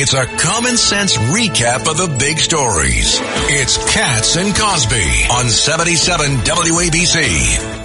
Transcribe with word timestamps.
It's 0.00 0.14
a 0.14 0.26
common 0.26 0.76
sense 0.76 1.16
recap 1.16 1.90
of 1.90 1.96
the 1.96 2.16
big 2.20 2.38
stories. 2.38 3.18
It's 3.50 3.76
Cats 3.92 4.36
and 4.36 4.54
Cosby 4.54 5.26
on 5.28 5.48
77 5.48 6.36
WABC 6.44 7.78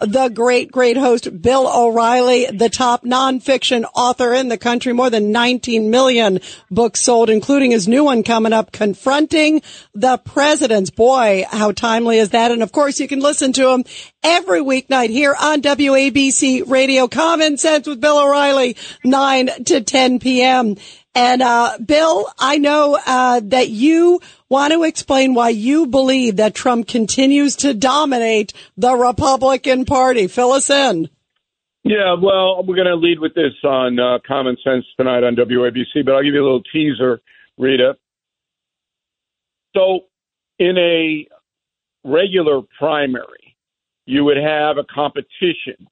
the 0.00 0.28
great, 0.30 0.72
great 0.72 0.96
host, 0.96 1.42
Bill 1.42 1.68
O'Reilly, 1.68 2.46
the 2.46 2.70
top 2.70 3.04
nonfiction 3.04 3.84
author 3.94 4.32
in 4.32 4.48
the 4.48 4.56
country, 4.56 4.94
more 4.94 5.10
than 5.10 5.30
19 5.30 5.90
million 5.90 6.40
books 6.70 7.02
sold, 7.02 7.28
including 7.28 7.70
his 7.70 7.86
new 7.86 8.04
one 8.04 8.22
coming 8.22 8.54
up, 8.54 8.72
Confronting 8.72 9.60
the 9.94 10.16
Presidents. 10.16 10.88
Boy, 10.88 11.44
how 11.50 11.72
timely 11.72 12.18
is 12.18 12.30
that? 12.30 12.50
And 12.50 12.62
of 12.62 12.72
course, 12.72 12.98
you 12.98 13.08
can 13.08 13.20
listen 13.20 13.52
to 13.54 13.70
him 13.70 13.84
every 14.22 14.60
weeknight 14.60 15.10
here 15.10 15.36
on 15.38 15.60
WABC 15.60 16.68
Radio 16.68 17.06
Common 17.06 17.58
Sense 17.58 17.86
with 17.86 18.00
Bill 18.00 18.20
O'Reilly, 18.20 18.76
9 19.04 19.64
to 19.66 19.82
10 19.82 20.18
p.m. 20.18 20.76
And, 21.14 21.42
uh, 21.42 21.76
Bill, 21.84 22.26
I 22.38 22.58
know, 22.58 22.98
uh, 23.04 23.40
that 23.44 23.68
you 23.68 24.20
want 24.48 24.72
to 24.72 24.84
explain 24.84 25.34
why 25.34 25.48
you 25.48 25.86
believe 25.86 26.36
that 26.36 26.54
Trump 26.54 26.86
continues 26.86 27.56
to 27.56 27.74
dominate 27.74 28.52
the 28.76 28.94
Republican 28.94 29.84
Party. 29.84 30.28
Fill 30.28 30.52
us 30.52 30.70
in. 30.70 31.08
Yeah, 31.82 32.14
well, 32.20 32.62
we're 32.62 32.76
going 32.76 32.86
to 32.86 32.94
lead 32.94 33.18
with 33.18 33.34
this 33.34 33.54
on 33.64 33.98
uh, 33.98 34.18
Common 34.26 34.56
Sense 34.62 34.84
tonight 34.96 35.24
on 35.24 35.34
WABC, 35.34 36.04
but 36.04 36.14
I'll 36.14 36.22
give 36.22 36.34
you 36.34 36.42
a 36.42 36.44
little 36.44 36.62
teaser, 36.72 37.20
Rita. 37.58 37.96
So, 39.74 40.00
in 40.58 40.76
a 40.76 41.26
regular 42.04 42.60
primary, 42.78 43.56
you 44.04 44.24
would 44.24 44.36
have 44.36 44.76
a 44.76 44.84
competition, 44.84 45.88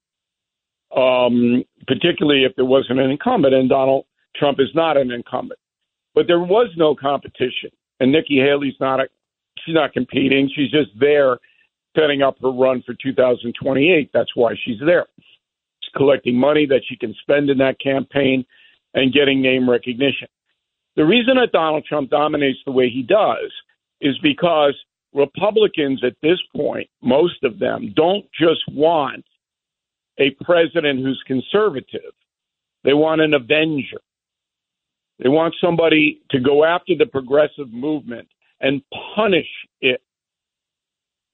um, 0.94 1.64
particularly 1.86 2.44
if 2.44 2.54
there 2.56 2.64
wasn't 2.64 3.00
an 3.00 3.10
incumbent, 3.10 3.54
and 3.54 3.68
Donald 3.68 4.04
Trump 4.38 4.60
is 4.60 4.68
not 4.74 4.96
an 4.96 5.10
incumbent. 5.10 5.60
But 6.14 6.26
there 6.26 6.40
was 6.40 6.68
no 6.76 6.94
competition 6.94 7.70
and 8.00 8.12
Nikki 8.12 8.38
Haley's 8.38 8.78
not 8.80 9.00
a, 9.00 9.08
she's 9.64 9.74
not 9.74 9.92
competing. 9.92 10.50
She's 10.54 10.70
just 10.70 10.90
there 10.98 11.38
setting 11.96 12.22
up 12.22 12.36
her 12.42 12.50
run 12.50 12.82
for 12.86 12.94
2028. 12.94 14.10
That's 14.12 14.34
why 14.34 14.54
she's 14.64 14.80
there. 14.84 15.06
She's 15.16 15.92
collecting 15.96 16.36
money 16.36 16.66
that 16.66 16.82
she 16.88 16.96
can 16.96 17.14
spend 17.22 17.50
in 17.50 17.58
that 17.58 17.80
campaign 17.80 18.44
and 18.94 19.12
getting 19.12 19.42
name 19.42 19.68
recognition. 19.68 20.28
The 20.96 21.04
reason 21.04 21.36
that 21.36 21.52
Donald 21.52 21.84
Trump 21.84 22.10
dominates 22.10 22.58
the 22.64 22.72
way 22.72 22.88
he 22.88 23.02
does 23.02 23.52
is 24.00 24.18
because 24.22 24.74
Republicans 25.14 26.02
at 26.04 26.16
this 26.22 26.38
point, 26.54 26.88
most 27.02 27.42
of 27.42 27.58
them, 27.58 27.92
don't 27.96 28.24
just 28.38 28.62
want 28.68 29.24
a 30.18 30.30
president 30.42 31.00
who's 31.00 31.22
conservative. 31.26 32.12
They 32.84 32.94
want 32.94 33.20
an 33.20 33.34
avenger. 33.34 34.00
They 35.18 35.28
want 35.28 35.54
somebody 35.60 36.20
to 36.30 36.40
go 36.40 36.64
after 36.64 36.94
the 36.96 37.06
progressive 37.06 37.72
movement 37.72 38.28
and 38.60 38.82
punish 39.14 39.48
it. 39.80 40.00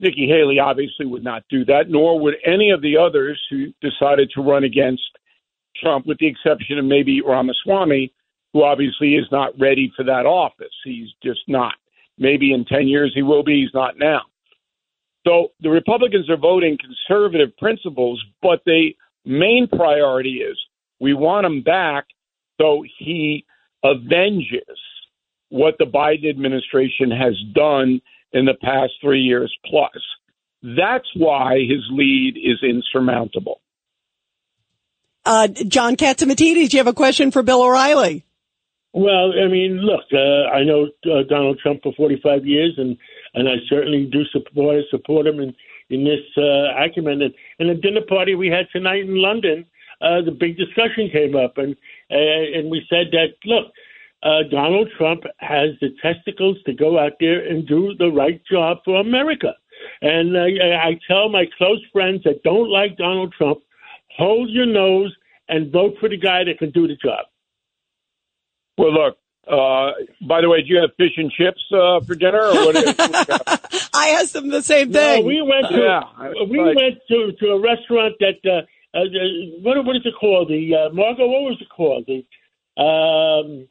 Nikki 0.00 0.26
Haley 0.26 0.58
obviously 0.58 1.06
would 1.06 1.24
not 1.24 1.44
do 1.48 1.64
that, 1.66 1.88
nor 1.88 2.18
would 2.18 2.34
any 2.44 2.70
of 2.70 2.82
the 2.82 2.96
others 2.96 3.40
who 3.50 3.72
decided 3.80 4.30
to 4.34 4.42
run 4.42 4.64
against 4.64 5.02
Trump, 5.76 6.06
with 6.06 6.18
the 6.18 6.26
exception 6.26 6.78
of 6.78 6.84
maybe 6.84 7.20
Ramaswamy, 7.20 8.12
who 8.52 8.62
obviously 8.62 9.14
is 9.14 9.26
not 9.30 9.58
ready 9.58 9.92
for 9.96 10.04
that 10.04 10.26
office. 10.26 10.74
He's 10.84 11.08
just 11.22 11.40
not. 11.48 11.74
Maybe 12.18 12.52
in 12.52 12.64
10 12.64 12.88
years 12.88 13.12
he 13.14 13.22
will 13.22 13.42
be, 13.42 13.62
he's 13.62 13.74
not 13.74 13.98
now. 13.98 14.22
So 15.26 15.52
the 15.60 15.70
Republicans 15.70 16.28
are 16.28 16.36
voting 16.36 16.78
conservative 16.78 17.56
principles, 17.56 18.22
but 18.42 18.60
the 18.66 18.90
main 19.24 19.68
priority 19.68 20.42
is 20.42 20.56
we 21.00 21.14
want 21.14 21.46
him 21.46 21.62
back 21.62 22.06
so 22.60 22.84
he 22.98 23.44
avenges 23.84 24.78
what 25.50 25.76
the 25.78 25.84
Biden 25.84 26.28
administration 26.30 27.10
has 27.10 27.34
done 27.54 28.00
in 28.32 28.44
the 28.44 28.54
past 28.60 28.92
three 29.00 29.20
years 29.20 29.54
plus. 29.66 29.90
That's 30.62 31.08
why 31.14 31.58
his 31.58 31.82
lead 31.90 32.36
is 32.36 32.62
insurmountable. 32.62 33.60
Uh, 35.24 35.48
John 35.48 35.96
Catsimatidis, 35.96 36.70
do 36.70 36.76
you 36.76 36.78
have 36.78 36.86
a 36.86 36.92
question 36.92 37.30
for 37.30 37.42
Bill 37.42 37.62
O'Reilly? 37.62 38.24
Well, 38.92 39.32
I 39.32 39.48
mean, 39.48 39.80
look, 39.82 40.04
uh, 40.12 40.54
I 40.54 40.62
know 40.64 40.86
uh, 41.06 41.22
Donald 41.28 41.58
Trump 41.62 41.82
for 41.82 41.92
45 41.96 42.46
years, 42.46 42.74
and, 42.76 42.96
and 43.34 43.48
I 43.48 43.54
certainly 43.68 44.08
do 44.10 44.22
support 44.32 44.84
support 44.90 45.26
him 45.26 45.40
in 45.40 45.54
in 45.90 46.04
this 46.04 46.24
uh, 46.36 46.74
acumen. 46.78 47.22
And 47.22 47.34
in 47.58 47.68
the 47.68 47.74
dinner 47.74 48.02
party 48.08 48.34
we 48.34 48.48
had 48.48 48.66
tonight 48.72 49.02
in 49.02 49.16
London, 49.16 49.66
uh, 50.00 50.22
the 50.24 50.30
big 50.30 50.56
discussion 50.56 51.10
came 51.12 51.34
up, 51.34 51.58
and 51.58 51.74
uh, 52.10 52.58
and 52.58 52.70
we 52.70 52.86
said 52.88 53.06
that 53.12 53.34
look, 53.44 53.72
uh, 54.24 54.42
Donald 54.50 54.88
Trump 54.96 55.22
has 55.38 55.70
the 55.80 55.90
testicles 56.02 56.56
to 56.64 56.72
go 56.72 56.98
out 56.98 57.12
there 57.20 57.46
and 57.46 57.66
do 57.66 57.94
the 57.98 58.08
right 58.08 58.40
job 58.50 58.78
for 58.84 59.00
America. 59.00 59.52
And 60.00 60.36
uh, 60.36 60.40
I 60.40 60.98
tell 61.06 61.28
my 61.28 61.44
close 61.58 61.84
friends 61.92 62.22
that 62.24 62.42
don't 62.42 62.70
like 62.70 62.96
Donald 62.96 63.34
Trump, 63.36 63.58
hold 64.16 64.48
your 64.50 64.66
nose 64.66 65.14
and 65.48 65.70
vote 65.70 65.94
for 66.00 66.08
the 66.08 66.16
guy 66.16 66.44
that 66.44 66.58
can 66.58 66.70
do 66.70 66.88
the 66.88 66.96
job. 66.96 67.26
Well, 68.78 68.92
look. 68.92 69.18
Uh, 69.46 69.92
by 70.26 70.40
the 70.40 70.48
way, 70.48 70.62
do 70.62 70.68
you 70.68 70.80
have 70.80 70.88
fish 70.96 71.12
and 71.18 71.30
chips 71.30 71.62
uh, 71.70 72.00
for 72.00 72.14
dinner? 72.14 72.40
Or 72.40 72.64
what 72.64 72.76
I 73.94 74.16
asked 74.18 74.32
them 74.32 74.48
the 74.48 74.62
same 74.62 74.90
thing. 74.90 75.20
No, 75.20 75.26
we 75.26 75.42
went 75.42 75.68
to 75.68 75.76
yeah, 75.76 76.30
we 76.48 76.58
like, 76.58 76.74
went 76.74 76.94
to 77.08 77.32
to 77.40 77.46
a 77.50 77.60
restaurant 77.60 78.14
that 78.20 78.40
uh, 78.42 78.62
uh, 78.96 79.04
what 79.60 79.84
what 79.84 79.96
is 79.96 80.02
it 80.06 80.14
called? 80.18 80.48
The 80.48 80.74
uh, 80.74 80.94
Margot, 80.94 81.26
what 81.26 81.42
was 81.42 81.58
it 81.60 81.68
called? 81.68 82.06
The 82.06 82.24
um, 82.82 83.68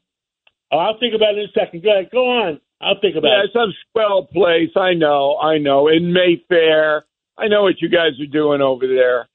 I'll 0.77 0.99
think 0.99 1.13
about 1.15 1.35
it 1.35 1.39
in 1.39 1.45
a 1.45 1.51
second. 1.53 1.83
Go 1.83 1.91
ahead, 1.91 2.09
go 2.11 2.25
on. 2.25 2.59
I'll 2.81 2.99
think 2.99 3.15
about 3.15 3.27
it. 3.27 3.31
yeah, 3.31 3.43
it. 3.45 3.51
some 3.53 3.73
swell 3.91 4.25
place. 4.25 4.71
I 4.75 4.93
know, 4.93 5.37
I 5.37 5.57
know. 5.57 5.87
In 5.87 6.13
Mayfair, 6.13 7.05
I 7.37 7.47
know 7.47 7.63
what 7.63 7.81
you 7.81 7.89
guys 7.89 8.19
are 8.19 8.31
doing 8.31 8.61
over 8.61 8.85
there. 8.87 9.27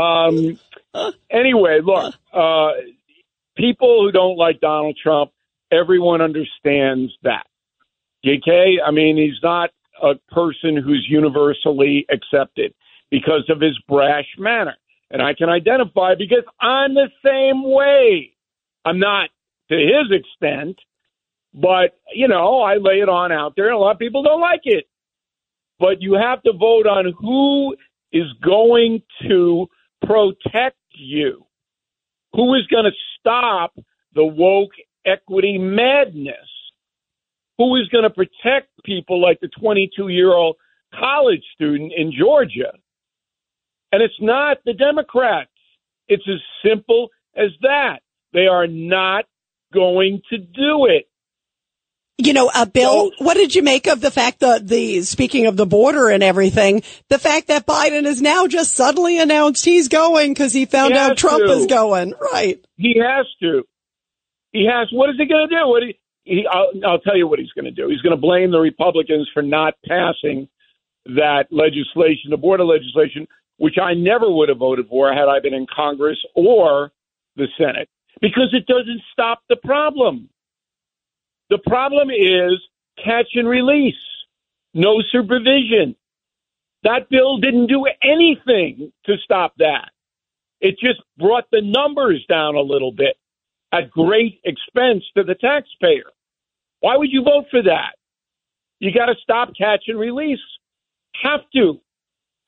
Um, 0.00 0.58
anyway, 1.30 1.80
look, 1.82 2.14
uh, 2.32 2.70
people 3.56 4.02
who 4.02 4.12
don't 4.12 4.36
like 4.36 4.60
Donald 4.60 4.98
Trump, 5.02 5.32
everyone 5.70 6.20
understands 6.20 7.12
that. 7.22 7.46
JK, 8.24 8.76
I 8.84 8.90
mean, 8.90 9.16
he's 9.16 9.40
not 9.42 9.70
a 10.02 10.14
person 10.32 10.76
who's 10.76 11.06
universally 11.08 12.06
accepted 12.10 12.74
because 13.10 13.48
of 13.48 13.60
his 13.60 13.78
brash 13.88 14.26
manner 14.38 14.76
and 15.10 15.22
I 15.22 15.34
can 15.34 15.48
identify 15.48 16.14
because 16.14 16.44
I'm 16.60 16.94
the 16.94 17.08
same 17.24 17.62
way. 17.62 18.32
I'm 18.84 18.98
not 18.98 19.30
to 19.70 19.76
his 19.76 20.10
extent, 20.10 20.78
but 21.54 21.98
you 22.14 22.28
know, 22.28 22.60
I 22.60 22.76
lay 22.76 23.00
it 23.00 23.08
on 23.08 23.32
out 23.32 23.54
there, 23.56 23.66
and 23.66 23.74
a 23.74 23.78
lot 23.78 23.92
of 23.92 23.98
people 23.98 24.22
don't 24.22 24.40
like 24.40 24.62
it. 24.64 24.86
But 25.78 26.00
you 26.00 26.14
have 26.14 26.42
to 26.44 26.52
vote 26.52 26.86
on 26.86 27.12
who 27.18 27.76
is 28.12 28.32
going 28.42 29.02
to 29.28 29.66
protect 30.02 30.78
you, 30.92 31.44
who 32.32 32.54
is 32.54 32.66
going 32.68 32.84
to 32.84 32.96
stop 33.18 33.74
the 34.14 34.24
woke 34.24 34.72
equity 35.04 35.58
madness, 35.58 36.48
who 37.58 37.76
is 37.76 37.88
going 37.88 38.04
to 38.04 38.10
protect 38.10 38.68
people 38.84 39.20
like 39.20 39.40
the 39.40 39.48
22 39.60 40.08
year 40.08 40.32
old 40.32 40.56
college 40.94 41.42
student 41.54 41.92
in 41.94 42.12
Georgia 42.18 42.72
and 43.92 44.02
it's 44.02 44.20
not 44.20 44.58
the 44.64 44.74
Democrats. 44.74 45.50
It's 46.08 46.26
as 46.28 46.40
simple 46.62 47.08
as 47.36 47.50
that. 47.62 48.00
They 48.32 48.46
are 48.46 48.66
not 48.66 49.24
going 49.76 50.22
to 50.30 50.38
do 50.38 50.86
it. 50.86 51.06
You 52.18 52.32
know, 52.32 52.50
uh, 52.52 52.64
Bill, 52.64 53.10
so, 53.18 53.24
what 53.24 53.34
did 53.34 53.54
you 53.54 53.62
make 53.62 53.86
of 53.86 54.00
the 54.00 54.10
fact 54.10 54.40
that 54.40 54.66
the, 54.66 55.02
speaking 55.02 55.46
of 55.46 55.58
the 55.58 55.66
border 55.66 56.08
and 56.08 56.22
everything, 56.22 56.82
the 57.10 57.18
fact 57.18 57.48
that 57.48 57.66
Biden 57.66 58.06
has 58.06 58.22
now 58.22 58.46
just 58.46 58.74
suddenly 58.74 59.18
announced 59.18 59.66
he's 59.66 59.88
going 59.88 60.32
because 60.32 60.54
he 60.54 60.64
found 60.64 60.94
he 60.94 60.98
out 60.98 61.18
Trump 61.18 61.44
to. 61.44 61.52
is 61.52 61.66
going, 61.66 62.14
right? 62.32 62.58
He 62.78 62.98
has 63.04 63.26
to. 63.42 63.64
He 64.52 64.66
has. 64.66 64.88
What 64.92 65.10
is 65.10 65.16
he 65.18 65.26
going 65.26 65.46
to 65.46 65.54
do? 65.54 65.68
What 65.68 65.82
he, 65.82 65.98
he 66.24 66.46
I'll, 66.50 66.70
I'll 66.86 67.00
tell 67.00 67.18
you 67.18 67.28
what 67.28 67.38
he's 67.38 67.52
going 67.52 67.66
to 67.66 67.70
do. 67.70 67.88
He's 67.90 68.00
going 68.00 68.16
to 68.16 68.20
blame 68.20 68.50
the 68.50 68.60
Republicans 68.60 69.28
for 69.34 69.42
not 69.42 69.74
passing 69.86 70.48
that 71.04 71.44
legislation, 71.50 72.30
the 72.30 72.38
border 72.38 72.64
legislation, 72.64 73.28
which 73.58 73.76
I 73.80 73.92
never 73.92 74.30
would 74.30 74.48
have 74.48 74.58
voted 74.58 74.88
for 74.88 75.12
had 75.12 75.28
I 75.28 75.40
been 75.40 75.54
in 75.54 75.66
Congress 75.74 76.18
or 76.34 76.92
the 77.36 77.46
Senate, 77.58 77.88
because 78.20 78.52
it 78.52 78.66
doesn't 78.66 79.02
stop 79.12 79.42
the 79.48 79.56
problem. 79.56 80.28
The 81.50 81.58
problem 81.58 82.10
is 82.10 82.60
catch 83.04 83.28
and 83.34 83.48
release, 83.48 83.94
no 84.74 85.02
supervision. 85.12 85.96
That 86.82 87.08
bill 87.10 87.38
didn't 87.38 87.66
do 87.68 87.86
anything 88.02 88.92
to 89.06 89.16
stop 89.24 89.54
that. 89.58 89.90
It 90.60 90.78
just 90.78 91.00
brought 91.18 91.44
the 91.50 91.62
numbers 91.62 92.24
down 92.28 92.54
a 92.54 92.60
little 92.60 92.92
bit 92.92 93.16
at 93.72 93.90
great 93.90 94.40
expense 94.44 95.04
to 95.16 95.24
the 95.24 95.34
taxpayer. 95.34 96.10
Why 96.80 96.96
would 96.96 97.12
you 97.12 97.22
vote 97.22 97.46
for 97.50 97.62
that? 97.62 97.96
You 98.78 98.92
got 98.92 99.06
to 99.06 99.14
stop 99.22 99.50
catch 99.58 99.84
and 99.88 99.98
release. 99.98 100.40
Have 101.22 101.40
to 101.54 101.80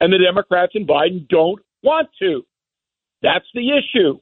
and 0.00 0.12
the 0.12 0.19
Democrats 0.19 0.73
and 0.75 0.87
Biden 0.87 1.29
don't 1.29 1.61
want 1.82 2.09
to. 2.20 2.44
That's 3.23 3.47
the 3.55 3.70
issue. 3.70 4.20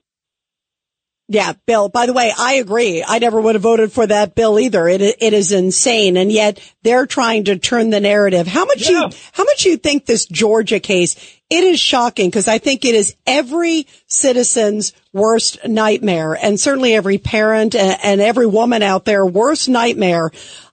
Yeah, 1.29 1.55
Bill. 1.67 1.89
By 1.89 2.07
the 2.07 2.13
way, 2.13 2.33
I 2.37 2.55
agree. 2.55 3.03
I 3.07 3.19
never 3.19 3.41
would 3.41 3.57
have 3.57 3.63
voted 3.63 3.91
for 3.91 4.07
that 4.07 4.37
bill 4.37 4.61
either. 4.61 4.87
It 4.87 5.03
it 5.03 5.33
is 5.33 5.51
insane, 5.51 6.17
and 6.17 6.31
yet 6.31 6.61
they're 6.83 7.07
trying 7.07 7.45
to 7.45 7.59
turn 7.59 7.91
the 7.91 7.99
narrative. 7.99 8.47
How 8.47 8.65
much 8.65 8.89
yeah. 8.89 9.01
you 9.01 9.11
how 9.33 9.43
much 9.43 9.65
you 9.65 9.77
think 9.77 10.07
this 10.07 10.27
Georgia 10.27 10.79
case? 10.79 11.17
It 11.51 11.65
is 11.65 11.81
shocking 11.81 12.31
because 12.31 12.47
I 12.47 12.59
think 12.59 12.85
it 12.85 12.95
is 12.95 13.17
every 13.27 13.89
citizen's 14.07 14.93
worst 15.13 15.67
nightmare, 15.67 16.35
and 16.35 16.61
certainly 16.61 16.95
every 16.95 17.19
parent 17.19 17.75
and, 17.75 17.99
and 18.05 18.21
every 18.21 18.47
woman 18.47 18.85
out 18.85 19.05
there 19.05 19.27
worst 19.27 19.69
nightmare 19.69 20.31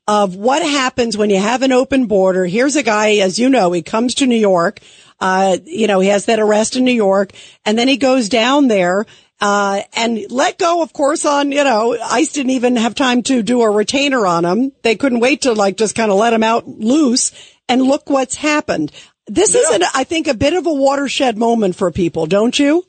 of 0.07 0.35
what 0.35 0.61
happens 0.61 1.17
when 1.17 1.31
you 1.31 1.39
have 1.39 1.63
an 1.63 1.71
open 1.71 2.05
border. 2.05 2.45
Here's 2.45 2.75
a 2.75 2.83
guy, 2.83 3.15
as 3.17 3.39
you 3.39 3.49
know, 3.49 3.71
he 3.71 3.81
comes 3.81 4.15
to 4.15 4.27
New 4.27 4.35
York. 4.35 4.81
Uh, 5.19 5.57
you 5.63 5.87
know, 5.87 5.99
he 5.99 6.09
has 6.09 6.25
that 6.25 6.39
arrest 6.39 6.75
in 6.75 6.83
New 6.83 6.91
York 6.91 7.31
and 7.63 7.77
then 7.77 7.87
he 7.87 7.95
goes 7.95 8.27
down 8.27 8.67
there 8.67 9.05
uh, 9.43 9.81
and 9.97 10.31
let 10.31 10.57
go, 10.57 10.81
of 10.81 10.93
course, 10.93 11.25
on, 11.25 11.51
you 11.51 11.65
know, 11.65 11.97
ICE 12.01 12.31
didn't 12.31 12.51
even 12.51 12.77
have 12.77 12.95
time 12.95 13.23
to 13.23 13.43
do 13.43 13.61
a 13.61 13.83
detainer 13.83 14.25
on 14.25 14.45
him. 14.45 14.71
They 14.83 14.95
couldn't 14.95 15.19
wait 15.19 15.41
to 15.41 15.51
like 15.51 15.75
just 15.75 15.95
kind 15.95 16.09
of 16.09 16.17
let 16.17 16.31
him 16.31 16.43
out 16.43 16.65
loose. 16.65 17.33
And 17.67 17.81
look 17.81 18.09
what's 18.09 18.35
happened. 18.35 18.93
This 19.27 19.53
yeah. 19.53 19.59
is, 19.59 19.69
an, 19.71 19.83
I 19.93 20.05
think, 20.05 20.27
a 20.27 20.33
bit 20.33 20.53
of 20.53 20.65
a 20.65 20.73
watershed 20.73 21.37
moment 21.37 21.75
for 21.75 21.91
people, 21.91 22.25
don't 22.25 22.57
you? 22.57 22.85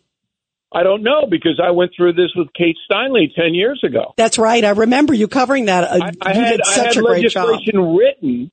I 0.73 0.85
don't 0.85 1.03
know 1.03 1.27
because 1.29 1.61
I 1.61 1.73
went 1.73 1.91
through 1.97 2.13
this 2.13 2.31
with 2.37 2.49
Kate 2.53 2.77
Steinle 2.89 3.35
10 3.35 3.55
years 3.55 3.81
ago. 3.83 4.15
That's 4.17 4.39
right. 4.39 4.65
I 4.65 4.71
remember 4.71 5.13
you 5.13 5.27
covering 5.27 5.65
that. 5.65 5.85
Uh, 5.85 6.05
I, 6.05 6.31
I 6.31 6.35
had, 6.35 6.61
I 6.65 6.73
had 6.73 6.97
legislation 6.97 7.97
written 7.97 8.53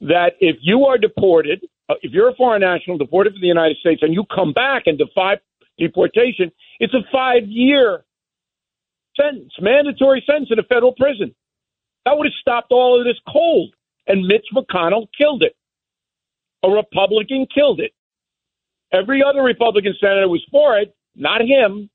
that 0.00 0.34
if 0.38 0.56
you 0.60 0.84
are 0.84 0.98
deported, 0.98 1.64
uh, 1.88 1.94
if 2.02 2.12
you're 2.12 2.28
a 2.28 2.34
foreign 2.34 2.60
national 2.60 2.98
deported 2.98 3.32
from 3.32 3.40
the 3.40 3.48
United 3.48 3.78
States 3.78 4.02
and 4.02 4.14
you 4.14 4.24
come 4.32 4.52
back 4.52 4.84
and 4.86 4.96
defy 4.96 5.38
deportation, 5.78 6.52
it's 6.82 6.94
a 6.94 7.06
five 7.12 7.44
year 7.46 8.04
sentence, 9.16 9.52
mandatory 9.60 10.22
sentence 10.26 10.48
in 10.50 10.58
a 10.58 10.64
federal 10.64 10.92
prison. 10.92 11.32
That 12.04 12.18
would 12.18 12.26
have 12.26 12.40
stopped 12.40 12.72
all 12.72 12.98
of 12.98 13.06
this 13.06 13.20
cold. 13.32 13.72
And 14.08 14.26
Mitch 14.26 14.46
McConnell 14.52 15.06
killed 15.16 15.44
it. 15.44 15.54
A 16.64 16.68
Republican 16.68 17.46
killed 17.54 17.78
it. 17.78 17.92
Every 18.92 19.22
other 19.22 19.42
Republican 19.42 19.94
senator 20.00 20.28
was 20.28 20.44
for 20.50 20.76
it, 20.78 20.92
not 21.14 21.40
him. 21.40 21.88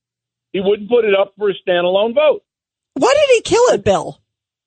He 0.54 0.62
wouldn't 0.62 0.90
put 0.90 1.04
it 1.04 1.14
up 1.14 1.34
for 1.38 1.50
a 1.50 1.54
standalone 1.54 2.16
vote. 2.16 2.44
Why 2.94 3.14
did 3.14 3.36
he 3.36 3.42
kill 3.42 3.74
it, 3.74 3.84
Bill? 3.84 4.22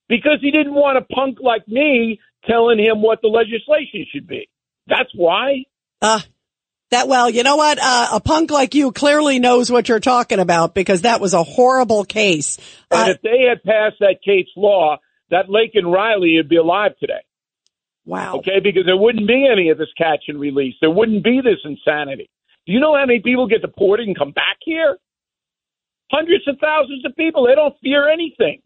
Because 0.07 0.37
he 0.39 0.51
didn't 0.51 0.75
want 0.75 0.99
a 0.99 1.01
punk 1.01 1.39
like 1.41 1.67
me 1.67 2.19
telling 2.45 2.77
him 2.77 3.01
what 3.01 3.21
the 3.23 3.27
legislation 3.27 4.05
should 4.13 4.27
be. 4.27 4.47
That's 4.85 5.09
why. 5.15 5.63
Uh, 5.99 6.21
that, 6.91 7.07
well, 7.07 7.29
you 7.29 7.43
know 7.43 7.55
what? 7.55 7.79
Uh, 7.81 8.09
a 8.13 8.19
punk 8.19 8.51
like 8.51 8.75
you 8.75 8.91
clearly 8.91 9.39
knows 9.39 9.71
what 9.71 9.89
you're 9.89 9.99
talking 9.99 10.39
about 10.39 10.75
because 10.75 11.01
that 11.01 11.19
was 11.19 11.33
a 11.33 11.43
horrible 11.43 12.05
case. 12.05 12.57
And 12.91 13.09
uh, 13.09 13.13
if 13.13 13.21
they 13.21 13.45
had 13.49 13.63
passed 13.63 13.97
that 13.99 14.17
Kate's 14.23 14.51
law, 14.55 14.97
that 15.29 15.47
Laken 15.47 15.91
Riley 15.91 16.35
would 16.37 16.49
be 16.49 16.57
alive 16.57 16.91
today. 16.99 17.23
Wow. 18.05 18.37
Okay, 18.37 18.59
because 18.61 18.85
there 18.85 18.97
wouldn't 18.97 19.27
be 19.27 19.47
any 19.49 19.69
of 19.69 19.77
this 19.77 19.91
catch 19.97 20.25
and 20.27 20.39
release. 20.39 20.75
There 20.81 20.89
wouldn't 20.89 21.23
be 21.23 21.39
this 21.43 21.59
insanity. 21.63 22.29
Do 22.65 22.73
you 22.73 22.79
know 22.79 22.95
how 22.95 23.05
many 23.05 23.21
people 23.21 23.47
get 23.47 23.61
deported 23.61 24.07
and 24.07 24.17
come 24.17 24.31
back 24.31 24.57
here? 24.63 24.97
Hundreds 26.11 26.47
of 26.47 26.57
thousands 26.59 27.05
of 27.05 27.15
people. 27.15 27.47
They 27.47 27.55
don't 27.55 27.75
fear 27.81 28.09
anything. 28.09 28.61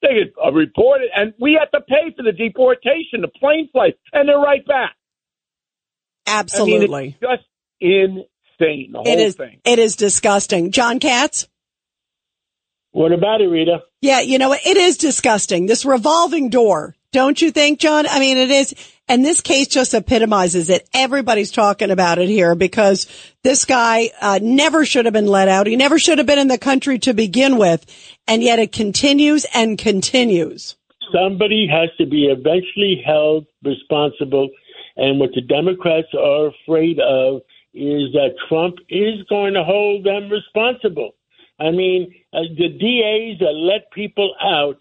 They 0.00 0.08
get 0.08 0.32
uh, 0.42 0.52
reported, 0.52 1.10
and 1.14 1.34
we 1.38 1.58
have 1.60 1.70
to 1.70 1.80
pay 1.86 2.14
for 2.16 2.22
the 2.22 2.32
deportation, 2.32 3.20
the 3.20 3.28
plane 3.28 3.68
flight, 3.70 3.94
and 4.12 4.28
they're 4.28 4.38
right 4.38 4.66
back. 4.66 4.96
Absolutely. 6.26 6.98
I 6.98 7.02
mean, 7.02 7.16
just 7.20 7.44
insane. 7.80 8.92
The 8.92 8.98
whole 8.98 9.06
it 9.06 9.18
is, 9.18 9.34
thing. 9.34 9.60
It 9.64 9.78
is 9.78 9.96
disgusting. 9.96 10.70
John 10.70 10.98
Cats? 11.00 11.48
What 12.92 13.12
about 13.12 13.40
it, 13.40 13.46
Rita? 13.46 13.82
Yeah, 14.02 14.20
you 14.20 14.38
know, 14.38 14.52
it 14.52 14.76
is 14.76 14.98
disgusting. 14.98 15.66
This 15.66 15.84
revolving 15.84 16.50
door. 16.50 16.94
Don't 17.10 17.40
you 17.40 17.50
think, 17.50 17.78
John? 17.78 18.06
I 18.06 18.20
mean, 18.20 18.36
it 18.36 18.50
is. 18.50 18.74
And 19.08 19.24
this 19.24 19.40
case 19.40 19.68
just 19.68 19.94
epitomizes 19.94 20.70
it. 20.70 20.88
Everybody's 20.94 21.50
talking 21.50 21.90
about 21.90 22.18
it 22.18 22.28
here 22.28 22.54
because 22.54 23.06
this 23.42 23.64
guy 23.64 24.10
uh, 24.20 24.38
never 24.40 24.84
should 24.84 25.06
have 25.06 25.12
been 25.12 25.26
let 25.26 25.48
out. 25.48 25.66
He 25.66 25.76
never 25.76 25.98
should 25.98 26.18
have 26.18 26.26
been 26.26 26.38
in 26.38 26.48
the 26.48 26.58
country 26.58 26.98
to 27.00 27.12
begin 27.12 27.58
with. 27.58 27.84
And 28.26 28.42
yet 28.42 28.58
it 28.58 28.72
continues 28.72 29.44
and 29.52 29.76
continues. 29.76 30.76
Somebody 31.12 31.66
has 31.70 31.90
to 31.98 32.06
be 32.06 32.26
eventually 32.26 33.02
held 33.04 33.46
responsible 33.62 34.48
and 34.96 35.18
what 35.18 35.30
the 35.34 35.40
Democrats 35.40 36.08
are 36.18 36.48
afraid 36.48 36.98
of 37.00 37.42
is 37.74 38.12
that 38.12 38.34
Trump 38.48 38.76
is 38.88 39.22
going 39.28 39.54
to 39.54 39.64
hold 39.64 40.04
them 40.04 40.28
responsible. 40.28 41.12
I 41.58 41.70
mean, 41.70 42.14
uh, 42.32 42.42
the 42.56 42.68
DAs 42.68 43.38
that 43.40 43.54
let 43.54 43.90
people 43.92 44.34
out 44.42 44.80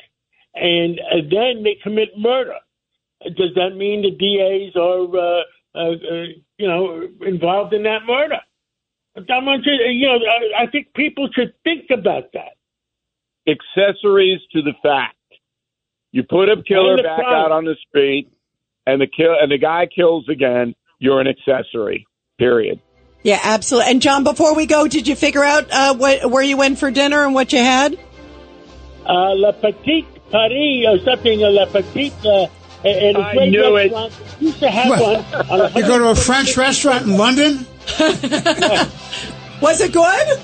and 0.53 0.99
uh, 0.99 1.21
then 1.29 1.63
they 1.63 1.77
commit 1.81 2.09
murder. 2.17 2.57
Does 3.23 3.53
that 3.55 3.75
mean 3.75 4.01
the 4.01 4.11
DAs 4.11 4.75
are, 4.75 5.15
uh, 5.15 5.43
uh, 5.75 5.91
uh, 5.91 6.25
you 6.57 6.67
know, 6.67 7.07
involved 7.21 7.73
in 7.73 7.83
that 7.83 8.05
murder? 8.05 8.39
I 9.15 9.21
want 9.39 9.65
you, 9.65 9.73
you 9.73 10.07
know, 10.07 10.19
I 10.57 10.67
think 10.67 10.93
people 10.95 11.29
should 11.33 11.53
think 11.63 11.89
about 11.91 12.31
that. 12.33 12.55
Accessories 13.47 14.39
to 14.53 14.61
the 14.61 14.73
fact. 14.81 15.15
You 16.11 16.23
put 16.23 16.49
a 16.49 16.61
killer 16.63 16.97
back 16.97 17.19
out 17.19 17.51
on 17.51 17.65
the 17.65 17.75
street 17.87 18.31
and 18.85 19.01
the 19.01 19.07
kill 19.07 19.35
and 19.39 19.51
the 19.51 19.57
guy 19.57 19.87
kills 19.93 20.27
again, 20.29 20.75
you're 20.99 21.19
an 21.21 21.27
accessory. 21.27 22.07
Period. 22.37 22.79
Yeah, 23.23 23.39
absolutely. 23.43 23.91
And 23.91 24.01
John, 24.01 24.23
before 24.23 24.55
we 24.55 24.65
go, 24.65 24.87
did 24.87 25.07
you 25.07 25.15
figure 25.15 25.43
out 25.43 25.71
uh, 25.71 25.95
what, 25.95 26.29
where 26.31 26.43
you 26.43 26.57
went 26.57 26.79
for 26.79 26.89
dinner 26.89 27.23
and 27.23 27.35
what 27.35 27.53
you 27.53 27.59
had? 27.59 27.93
Uh, 29.05 29.35
La 29.35 29.51
Petite 29.51 30.07
Paris 30.31 30.85
or 30.87 30.99
something. 30.99 31.43
Uh, 31.43 31.51
La 31.51 31.65
Petite. 31.65 32.25
Uh, 32.25 32.47
and 32.83 33.17
I 33.17 33.45
knew 33.45 33.75
restaurant. 33.75 34.19
it. 34.19 34.41
Used 34.41 34.59
to 34.59 34.71
have 34.71 34.89
well, 34.89 35.21
one. 35.21 35.73
You 35.75 35.81
go 35.83 35.99
to 35.99 36.09
a 36.09 36.15
French 36.15 36.57
restaurant 36.57 37.03
in 37.03 37.15
London. 37.15 37.67
Was 39.61 39.81
it 39.81 39.93
good? 39.93 40.39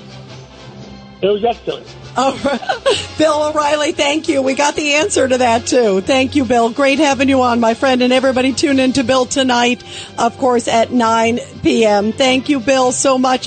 It 1.20 1.26
was 1.26 1.44
excellent. 1.44 1.86
Oh, 2.20 3.14
Bill 3.16 3.50
O'Reilly, 3.50 3.92
thank 3.92 4.28
you. 4.28 4.42
We 4.42 4.54
got 4.54 4.74
the 4.74 4.94
answer 4.94 5.28
to 5.28 5.38
that 5.38 5.66
too. 5.68 6.00
Thank 6.00 6.34
you, 6.34 6.44
Bill. 6.44 6.68
Great 6.68 6.98
having 6.98 7.28
you 7.28 7.42
on, 7.42 7.60
my 7.60 7.74
friend. 7.74 8.02
And 8.02 8.12
everybody 8.12 8.52
tune 8.52 8.80
in 8.80 8.92
to 8.94 9.04
Bill 9.04 9.24
tonight, 9.24 9.84
of 10.18 10.36
course, 10.36 10.66
at 10.66 10.90
9 10.90 11.38
p.m. 11.62 12.10
Thank 12.10 12.48
you, 12.48 12.58
Bill, 12.58 12.90
so 12.90 13.18
much. 13.18 13.46